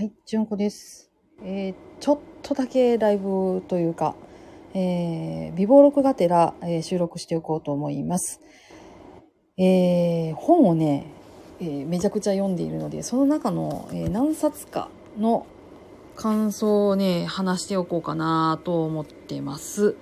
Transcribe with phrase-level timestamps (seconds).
[0.00, 1.10] はい、じゅんこです。
[1.44, 4.14] えーちょっとだけライブというか、
[4.72, 8.40] えー、美貌録がてら、えー収録しておこうと思います。
[9.58, 11.04] えー本をね、
[11.60, 15.44] えーめちゃくちゃ読んでいるので、その中の、えー何冊かの
[16.16, 19.96] 感想をね、話しておこうかなと思ってます。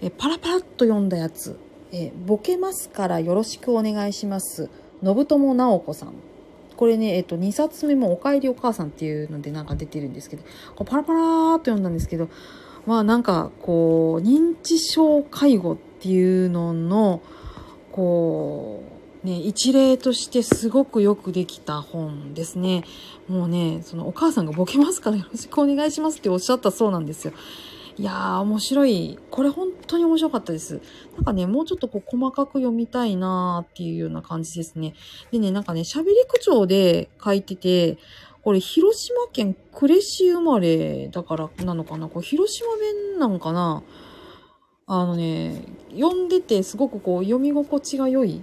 [0.00, 1.60] えーパラパラっと読んだやつ、
[1.92, 4.70] えーボケますからよろしくお願いします。
[5.04, 6.14] 信友直子さん。
[6.82, 10.42] これね、えっと、2冊目もおかえりお母さんっていうのでなんか出てるんですけど、
[10.74, 12.28] こうパラパラーっと読んだんですけど、
[12.86, 17.22] まあなんかこう、認知症介護っていうのの、
[17.92, 18.82] こ
[19.22, 22.82] う、ね、一例としてすごくよくできた本ですね。
[23.28, 27.32] もうね、そのお母さんがボケますからよろしくお願いしますっておっしゃったそうなんですよ。
[27.98, 29.18] いやー、面白い。
[29.30, 30.80] これ本当に面白かったです。
[31.14, 34.94] なんかね、もうちょっとこう細かく読みたいなーっていうような感じですね。
[35.30, 37.98] でね、なんかね、喋り口調で書いてて、
[38.42, 42.08] これ広島県呉市生まれだからなのかな？
[42.08, 43.82] これ広島弁なのかな？
[44.86, 45.62] あのね、
[45.94, 48.40] 読んでてすごくこう読み心地が良い。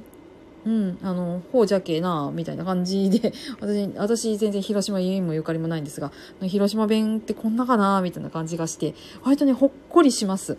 [0.66, 8.94] うん、あの、ほうじゃけえな、みたいな感じで、 私、私全然広島家にもゆかりもないんですが、広島弁ってこんなかな、みたいな感じがして、
[9.24, 10.58] 割とね、ほっこりします。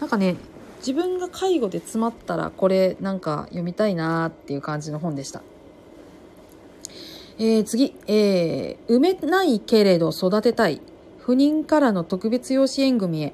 [0.00, 0.36] なんかね、
[0.78, 5.42] 自分が介護で詰まったら、これなんか読みたいなっていう感じの本でした。
[7.38, 10.80] えー、次、えー、埋めないけれど育てたい。
[11.18, 13.32] 不妊からの特別養子縁組へ。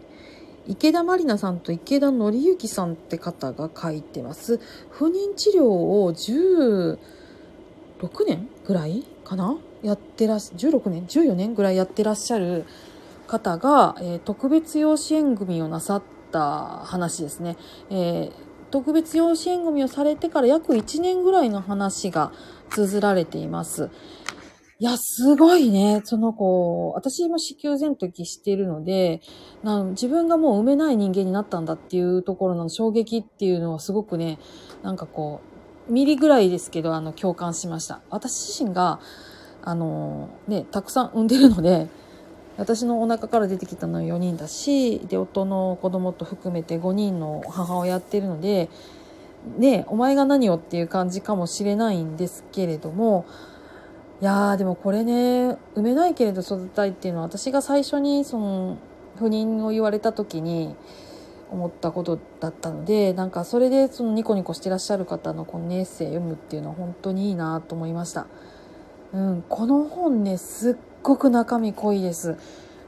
[0.68, 4.60] 池田まりなさんと池田紀之さんって方が書いてます。
[4.90, 6.98] 不妊治療を16
[8.26, 9.56] 年ぐらいかな？
[9.82, 12.66] やってらっし、16年 ?14 年ぐらいやってらっしゃる
[13.26, 17.56] 方が、えー特別養子縁組をなさった話ですね。
[17.90, 18.32] えー
[18.70, 22.32] 特別養子縁組をされてから約1年ぐらいの話が
[22.68, 23.88] 綴られています。
[24.80, 26.02] いや、すごいね。
[26.04, 29.20] その子、私も子宮前時しているので、
[29.64, 34.38] な自分がもう産めない人間になったんだっていうところの衝撃っていうのはすごくね、
[34.84, 35.40] なんかこ
[35.88, 38.02] う、ミリぐらいですけど、あの、共感しました。
[38.08, 39.00] 私自身が、
[39.64, 41.88] あの、ね、たくさん産んでるので、
[42.56, 48.68] 私のお腹から出てきたのは4人だし、で、夫の子供と含めて5人の母親やってるので、
[49.56, 53.26] ね、お前が何をっていう感じかもしれないんですけれども、
[54.20, 58.76] いやーでもこれね、産めないけれど育てたいっていうのは私が最初にその
[59.16, 60.74] 不妊を言われた時に
[61.50, 68.26] 思ったことだったので、なんかそれでそのニコニコしてらっしゃる方のこのエッセイ読むっていうのは本当にいいなと思いました。
[69.12, 72.36] うん、この本ね、すっごく中身濃いです。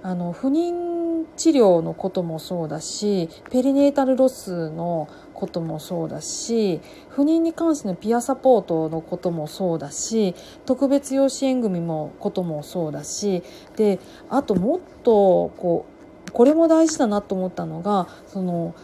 [0.03, 5.09] あの、不妊治療のこともそうだし、ペリネータルロスの
[5.41, 10.35] こともそうだし、不妊に関してのピアサポートのこともそうだし、
[10.67, 13.43] 特別養子縁組もこともそうだし、
[13.77, 13.99] で、
[14.29, 15.87] あともっと、こ
[16.29, 18.75] う、これも大事だなと思ったのが、その、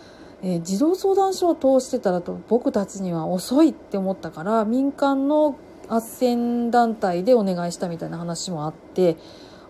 [0.43, 5.57] えー児童相談所を通してたらと僕たちには遅いって思ったから民間の
[5.89, 9.17] 斡旋団体でお願いしたみたいな話もあって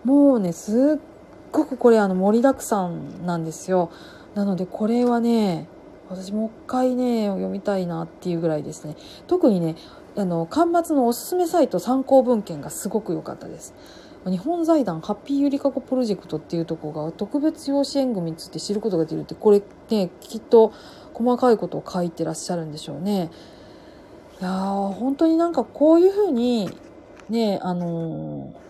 [0.03, 1.01] もうねすっ
[1.51, 3.91] ごくこれあの盛りだくさんなんですよ。
[4.35, 5.67] なのでこれはね
[6.09, 8.95] 私もう一回ね読みたいなっていうぐらいですね。
[9.27, 9.75] 特にね
[10.15, 13.73] あの端末のおすすめサイト参考文献がすごく良かったです。
[14.25, 20.73] 日本財団ハッピーゆりかごプロジェクトっていうところが特別養子縁組について知ることができるってこれねきっと
[21.13, 23.29] 細かいことを書いてらっしゃるんでしょうね。
[24.41, 26.69] いやー本当になんかこういうふうに
[27.29, 28.67] ねあのー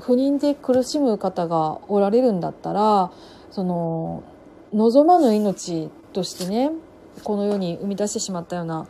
[0.00, 3.12] 不妊で苦しむ方がおられるんだったら
[3.52, 4.24] その
[4.72, 6.70] 望まぬ命としてね
[7.24, 8.88] この世に生み出してしまったような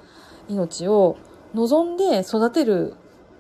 [0.49, 1.17] 命を
[1.55, 2.95] 望んで育てる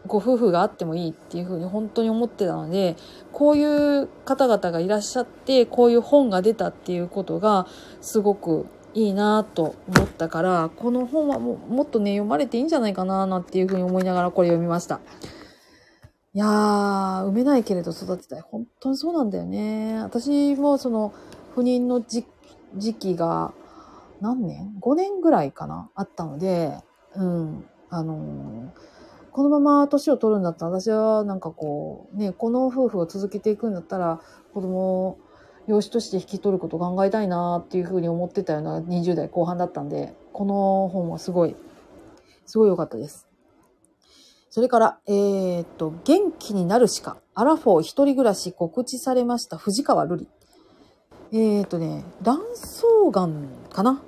[0.06, 2.96] ご夫婦があってもいいっていうふうに本当に思ってたので
[3.32, 3.64] こうい
[4.02, 7.66] う方々がいらっしゃってこういう本が出たっていうことが
[8.00, 15.00] すごくいいなと思ったからこの本はももっとね読まれていいんじゃないかななんていうふうに思いながらこれ読みました。
[16.34, 18.40] いやー、産めないけれど育てたい。
[18.40, 20.00] 本当にそうなんだよね。
[20.02, 21.12] 私もその
[21.54, 22.24] 不妊の時
[22.76, 23.52] 時期が
[24.20, 25.90] 何年 ?5 年ぐらいかな？
[25.94, 26.76] あったので、
[27.14, 27.64] うん。
[27.90, 28.92] あのー
[29.32, 34.20] このまま年を取るんだったら私はなんかこう、ね、この夫婦を続けていくんだったら
[34.52, 35.18] 子供を
[35.66, 41.56] 養子として引き取ることを考えたいなっていうふうに思ってたような20代後半だったんで、この本はすごい、
[42.44, 43.26] すごい良かったです。
[44.50, 50.28] それから、えーっと、元気になるしか、アラフォー一人暮らし告知されました藤川瑠璃。
[51.34, 54.02] えーっとね、卵巣がんかな？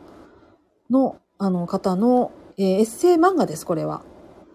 [0.91, 4.03] の、あの方の、えーエッセイ漫画です、これは。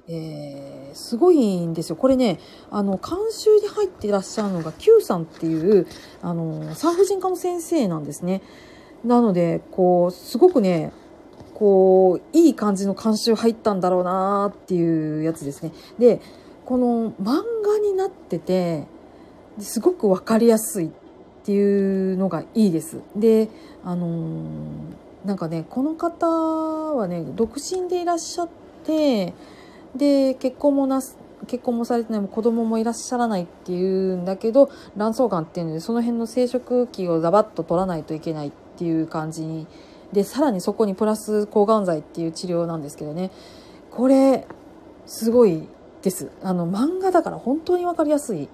[0.08, 1.96] えー、すごいんですよ。
[1.96, 2.40] これね、
[2.70, 5.88] あの、監修に入っていらっしゃるのが Q さんっていう、
[6.22, 8.44] あの、産婦人科の先生なんですね。
[9.04, 10.94] なので、こう、すごくね、
[11.56, 15.72] こう、いい感じの監修入ったんだろうなっていうやつですね。
[15.98, 16.22] で、
[16.66, 18.86] この漫画になってて、
[19.60, 20.92] すごくわかりやすい
[21.50, 23.00] ていうのがいいです。
[23.16, 23.50] で、
[23.84, 28.50] あのー、なんかね、この方はね、独身でいらっしゃっ
[28.86, 29.34] て、
[29.96, 31.18] で、結婚もなす、
[31.48, 39.66] 結婚もされてない子供もいらっしゃらないっていうんだけど卵巣がんっていうのでその辺の生殖器をザバッと取らないといけないっていう感じに
[40.12, 43.32] でさらにそこにプラス抗がん剤っていう治療なんですけどね
[43.90, 44.46] これ
[45.06, 45.66] すごい
[46.02, 48.50] ですあの漫画だから本当に分かりやすい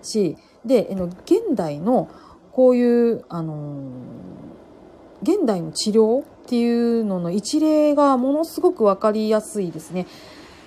[0.00, 0.88] しで
[1.24, 2.08] 現代の
[2.58, 3.88] こういうあの
[5.22, 10.08] 現代の治療っていうのの一例がものすごく分かりやすいですね。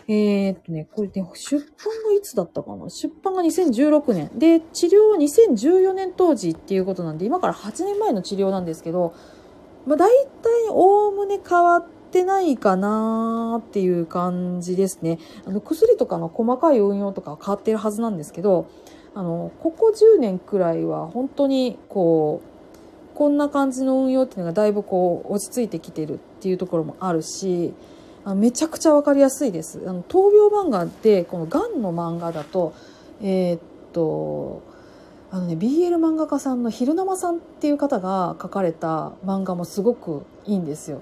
[0.07, 2.89] えー、っとね、これね、出版がいつだったかな？
[2.89, 4.31] 出版が2016年。
[4.39, 9.13] で、治療は2014年当時っていうことなんで、今から8年前の治療なんですけど、
[9.85, 15.19] まあ、大体おおむね変わってないかなっていう感じですね。
[15.45, 18.69] あの薬とかの細かい運用とかは変わってるはずなんですけど、
[19.13, 22.41] あの、ここ10年くらいは本当にこ
[23.13, 27.73] う、こんな感じの運用っていうのがだいぶこう落ち着いてきてるっていうところもあるし、
[28.23, 29.81] あめちゃくちゃわかりやすいです。
[29.85, 32.73] あの闘病漫画でこのがんの漫画だと、
[33.21, 33.59] えー、っ
[33.93, 34.61] と、
[35.31, 41.01] あのね、BL 漫画家さんの昼生さんっていう方が書かれた漫画もすごくいいんですよ。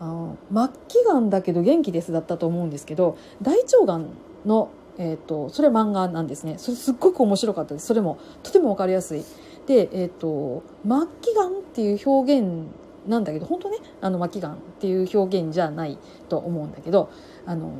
[0.00, 4.08] あの末期がんだけど元気ですだったと思うんですけど大腸がん
[4.44, 6.56] の、えーと、それ漫画なんですね。
[6.58, 7.86] それすっごく面白かったです。
[7.86, 9.24] それもとても分かりやすい。
[9.66, 12.66] で、えーと、末期がんっていう表現
[13.06, 15.98] なんだけど本当ねあの末期がんっていう表現じゃない
[16.28, 17.10] と思うんだけど
[17.44, 17.72] あの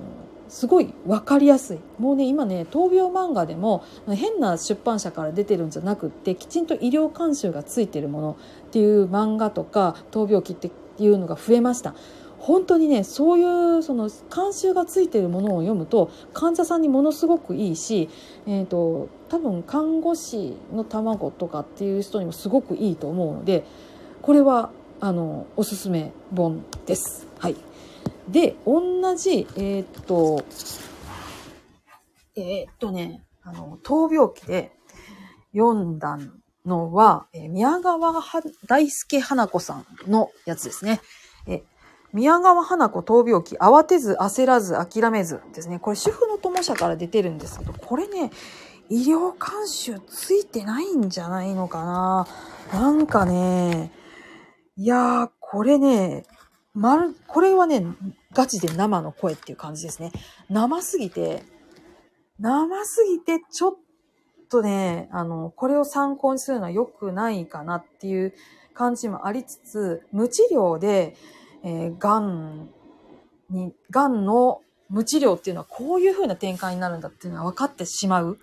[0.48, 1.78] すごい分かりやすい。
[1.98, 11.94] もうね今ね闘病漫画でも変な出版社から出てるんじゃなくってきちんと医療監修がついてるものっていう漫画とか闘病記っていうのが増えました。
[12.44, 18.10] 本当にねそういうその監修がついてるものを読むと患者さんにものすごくいいし、
[18.46, 23.64] えーと、多分看護師の卵とかっていう人にもすごくいいと思うので
[24.20, 24.70] これは
[25.00, 27.26] あのおすすめ本です。
[27.38, 27.56] はい
[28.28, 30.44] で、同じ、えー、っと、
[32.36, 34.72] えー、っとね、あの、闘病記で
[35.52, 36.18] 読んだ
[36.64, 38.14] のは、え、宮川
[38.66, 41.00] 大輔花子さんのやつですね。
[41.46, 41.62] え
[42.14, 45.80] 宮川花子闘病記、慌てず焦らず諦めずですね。
[45.80, 48.30] これ主婦の友社から出てるんですけど、これね、
[48.88, 52.26] 医療監修ついてないんじゃないのかな
[52.72, 53.90] なんかね、
[54.76, 56.24] いやー、これね、
[56.72, 57.84] まる、これはね、
[58.32, 60.12] ガチで生の声っていう感じですね。
[60.48, 61.42] 生すぎて、
[62.38, 63.74] 生すぎてちょっ
[64.48, 68.34] とね、あの、これを参考にするのは良くないかなっていう
[68.72, 71.16] 感じもありつつ、無治療で、
[71.64, 72.68] えー、癌
[73.50, 78.38] に、癌の無治療っていうのはこういう風な展開になるんだっていうのは分かってしまう、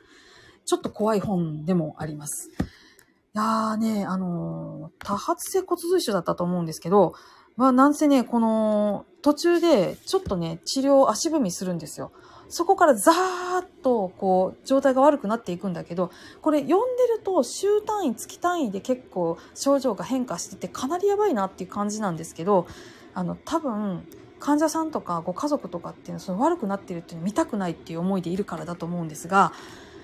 [0.66, 2.50] ちょっと怖い本でもあります。
[2.50, 7.14] いやーね、あのー、多発性骨髄腫だったと思うんですけど、
[7.56, 12.12] まあ、なんせね、この、途中で、ちょっとね、治療足踏みするんですよ。
[12.50, 13.16] そこからザー
[13.62, 22.68] ッと、こう、状態が悪くなっていくんだけど、これ読んでると、週単位、月単位で結構症状が変化してて、かなりやばいなっていう感じなんですけど、
[23.14, 24.08] あの、多分、
[24.40, 29.54] 患者さんとかご家族とかっていうのは、その悪くなってるっていうのを見たくないっていう思いでいるからだと思うんですが、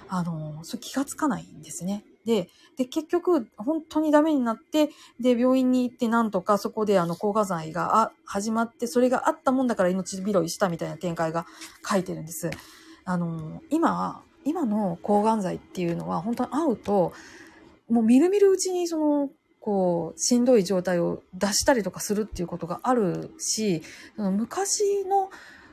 [0.09, 2.03] あの、それ気がつかないんですね。
[2.25, 11.45] で、で、結局、本当にダメになって、で、病院に行ってなんとかそこであの、抗がん剤が始まって、それがあったもんだから命拾いしたみたいな展開が
[11.89, 12.51] 書いてるんです。
[13.05, 17.13] あの、今、今の抗がん剤っていうのは本当に会うと、
[17.89, 19.29] もうみるみるうちにその、
[19.67, 23.81] こう、しんどい状態を出したりとかするっていうことがあるし、
[24.15, 25.29] その昔の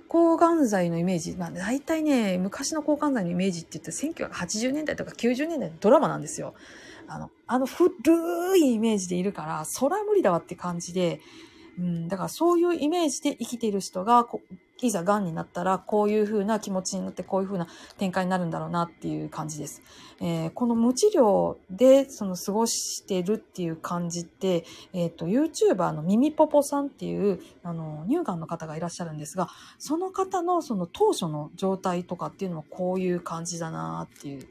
[0.09, 6.55] 抗がん剤のイメージ、まあ大体ね、昔の抗がん剤のイメージって言って1980年代とか90年代のドラマなんですよ。
[7.07, 7.93] あの、あの古
[8.59, 11.21] いイメージでいるから、そら無理だわって感じで、
[11.79, 14.27] うん、だからそういうイメージで生きている人が、
[14.87, 17.67] いざ癌になったら、こういう風な気持ちになって、こういう風な
[17.97, 19.83] 展開になるんだろうなっていう感じです。
[20.21, 34.47] えー、この無治療で、その過ごしてるっていう感じって、えっ、ー、と、YouTuber のミミポポさんっていう、あの、乳がんの方がいらっしゃるんですが、その方のその当初の状態とかっていうのもこういう感じだなっていう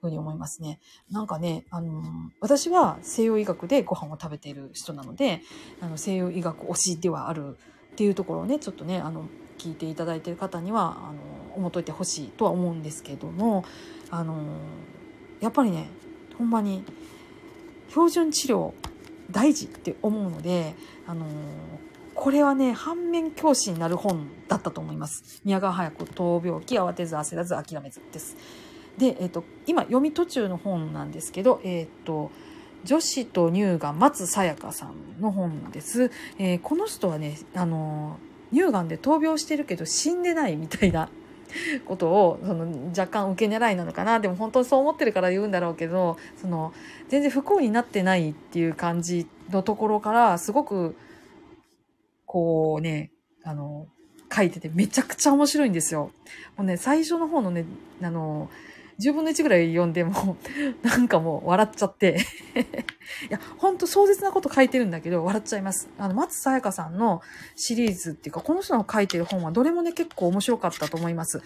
[0.00, 0.80] ふうに思いますね。
[1.10, 2.02] なんかね、あの、
[2.40, 5.42] 私は西洋医学でご飯を食べている人なので、
[5.80, 7.56] あの西洋医学推しではある
[7.92, 9.26] っていうところをね、ちょっとね、あの、
[9.58, 11.18] 聞いていただいている方にはあの
[11.56, 13.64] 思っといてほしいとは思うんですけども
[14.08, 14.36] あの
[15.40, 15.88] やっぱりね
[16.38, 16.84] ほんまに
[17.90, 18.72] 標準治療
[19.30, 20.74] 大事って思うので
[21.06, 21.26] あの
[22.14, 28.36] これはね反面教師になる本だったと思います宮川隼子闘病期慌てず焦らず諦めずです
[28.98, 32.30] で、えっと、今読み途中の本なんですけどえっと
[32.84, 38.18] 女子と乳がん松さやかさんの本です、えー、この人はねあの
[38.52, 41.08] 乳がんで闘病してるけど死んでないみたいな
[41.86, 46.72] ことをその若干受け狙いなのかなでも本当にそう思ってるから言うんだろうけどその
[47.08, 50.96] 全然不幸になってないっていう感じのところからすごく
[52.26, 53.10] こうね
[53.44, 53.86] あの
[54.34, 56.10] 書いててめちゃくちゃ面白いんですよ。
[56.56, 57.64] もうね最初の方のね
[58.02, 58.50] あの
[59.00, 60.36] 10分の1ぐらい読んでも、
[60.82, 62.18] なんかもう笑っちゃって
[63.30, 65.88] いや、ほんと壮絶なこと書いてるんだけど、笑っちゃいます。
[65.98, 67.20] あの、松さやかさんの
[67.56, 71.42] シリーズっていうか、この人の書いてる本はどれもね、結構面白かったと思います。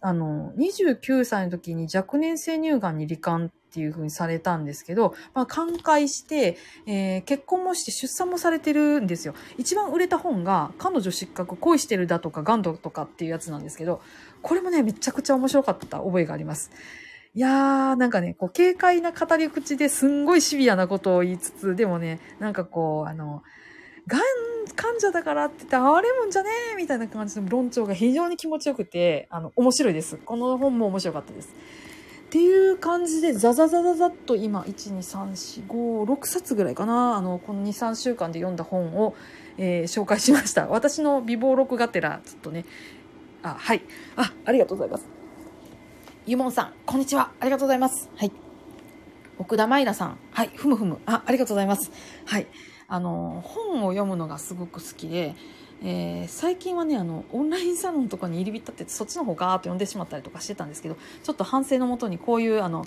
[0.00, 9.34] あの、29歳の時に若年性乳がんに罹患っていう風にされたんですけど、まあ、寛解して、えー、結婚もして出産もされてるんですよ。
[9.58, 14.00] 一番売れた本が、彼女失格、恋してるだとか、ガンドとかっていうやつなんですけど、
[14.42, 16.70] これもね、めちゃくちゃ面白かった覚えがあります。
[17.34, 23.42] いやー、なんかね、こう、軽快な語り口ですんごいシビアなことを言いつつ、でもね、なんかこう、あの、
[24.06, 24.22] がん
[24.76, 30.16] 患者だからって言って哀れむんじゃねえみたいな感じの論調が非常に気持ちよくて、あの、面白いです。
[30.18, 31.54] この本も面白かったです。
[32.34, 37.14] っていう感じで、ザザザザザッと今、1、2、3、4、5、6冊ぐらいかな。
[37.14, 39.14] あの、この2、3週間で読んだ本を、
[39.56, 40.66] えー、紹介しました。
[40.66, 42.64] 私の美貌録がてら、ちょっとね、
[43.44, 43.82] あ、はい。
[44.16, 45.06] あ、ありがとうございます。
[46.26, 47.30] ゆもんさん、こんにちは。
[47.38, 48.10] ありがとうございます。
[48.16, 48.32] はい。
[49.38, 50.18] 奥田舞菜さん。
[50.32, 50.50] はい。
[50.56, 50.98] ふむふむ。
[51.06, 51.92] あ、ありがとうございます。
[52.24, 52.48] はい。
[52.88, 55.36] あの、本を読むのがすごく好きで、
[55.82, 62.86] えー、最近はね、あの、オンラインサロンとかに入り浸ってそっちの方ガーッと読んでしまったりとかしてたんですけど、ちょっと反省のもとにこういう、あの、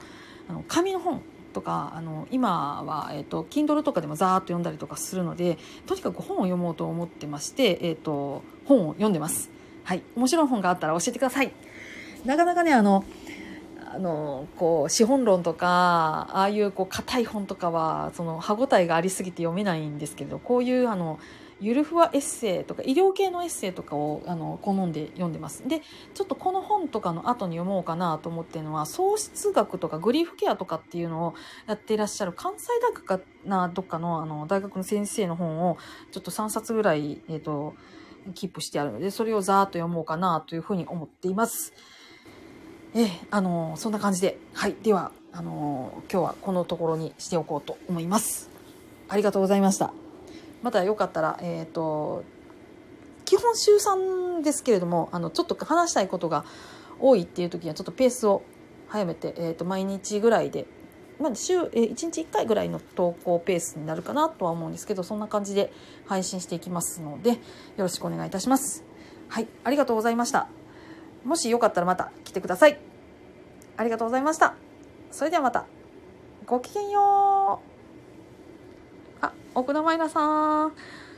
[0.49, 1.21] あの紙の本
[1.53, 9.49] とかあの今は、えーと、Kindle とかでもザーッと読んだりとかするのでとにかく本を読もうと思ってまして、えーと本を読んでます。
[9.83, 10.03] はい。
[10.15, 11.53] 面白い本があったら教えてください。
[12.25, 13.05] なかなかね、あの、
[13.89, 21.19] あの、こう、資本論とか、ああいうこう、硬い本とかは、その、歯応えがありすぎて読めないんですけど、こういう、あの、
[21.59, 25.67] ゆるふわエッセイとか医療系のエッセイとかをあの好んで読んでます。
[25.67, 25.81] で
[26.13, 31.33] ちょっとこの本とかの後に読もうかなと思ってるのは喪失学とかグリーフケアとかっていうのを
[31.67, 35.77] やっていらっしゃる関西大学かなどっかのあの大学の先生の本を
[36.11, 37.73] ちょっと3冊ぐらい、えっ、ー、と
[38.33, 41.73] キープしてあるので、それをざーっと読もうかなというふうに思っています。
[42.93, 44.75] えー、あの、そんな感じで、はい。
[44.81, 48.49] では、あの、今日はこのところにしておこうと思います。
[49.09, 50.06] ありがとうございました。
[50.61, 52.23] またよかったら、えっ、と、
[53.25, 56.45] 基本週3ですけれども、あの、ちょっと話したいことが
[56.99, 58.41] 多いっていう時には、ちょっとペースを
[58.87, 60.65] 早めて、えっ、と、毎日ぐらいで
[61.19, 65.71] まあ、週、えー、1日1回ぐらいの投稿ペースになるかなとは思うんですけど、そんな感じで
[66.05, 67.37] 配信していきますので、よ
[67.77, 68.83] ろしくお願いいたします。
[69.27, 70.47] はい、ありがとうございました。
[71.25, 72.79] もしよかったらまた来てください。
[73.77, 74.55] ありがとうございました。
[75.11, 75.65] それではまた。
[76.45, 77.76] ごきげんよう。
[79.57, 80.73] 奥田まいらさん。